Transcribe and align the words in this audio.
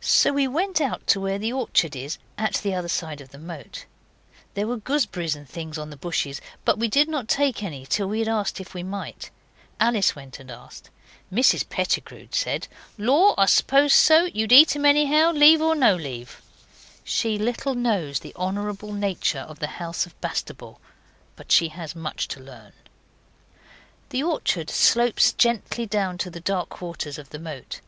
So 0.00 0.32
we 0.32 0.46
went 0.46 0.80
out 0.80 1.08
to 1.08 1.18
where 1.20 1.40
the 1.40 1.52
orchard 1.52 1.96
is, 1.96 2.18
at 2.38 2.52
the 2.62 2.72
other 2.72 2.86
side 2.86 3.20
of 3.20 3.30
the 3.30 3.38
moat. 3.40 3.84
There 4.54 4.68
were 4.68 4.76
gooseberries 4.76 5.34
and 5.34 5.48
things 5.48 5.76
on 5.76 5.90
the 5.90 5.96
bushes, 5.96 6.40
but 6.64 6.78
we 6.78 6.86
did 6.86 7.08
not 7.08 7.26
take 7.26 7.60
any 7.60 7.84
till 7.84 8.06
we 8.06 8.20
had 8.20 8.28
asked 8.28 8.60
if 8.60 8.74
we 8.74 8.84
might. 8.84 9.30
Alice 9.80 10.14
went 10.14 10.38
and 10.38 10.52
asked. 10.52 10.88
Mrs 11.32 11.68
Pettigrew 11.68 12.28
said, 12.30 12.68
'Law! 12.96 13.34
I 13.36 13.46
suppose 13.46 13.92
so; 13.92 14.26
you'd 14.26 14.52
eat 14.52 14.76
'em 14.76 14.84
anyhow, 14.84 15.32
leave 15.32 15.60
or 15.60 15.74
no 15.74 15.96
leave.' 15.96 16.40
She 17.02 17.36
little 17.36 17.74
knows 17.74 18.20
the 18.20 18.36
honourable 18.36 18.92
nature 18.92 19.40
of 19.40 19.58
the 19.58 19.66
house 19.82 20.06
of 20.06 20.14
Bastable. 20.20 20.80
But 21.34 21.50
she 21.50 21.70
has 21.70 21.96
much 21.96 22.28
to 22.28 22.40
learn. 22.40 22.72
The 24.10 24.22
orchard 24.22 24.70
slopes 24.70 25.32
gently 25.32 25.86
down 25.86 26.18
to 26.18 26.30
the 26.30 26.38
dark 26.38 26.80
waters 26.80 27.18
of 27.18 27.30
the 27.30 27.40
moat. 27.40 27.80